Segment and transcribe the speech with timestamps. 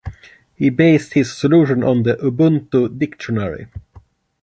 [0.55, 3.67] He based his solution on the Ubuntu dictionary.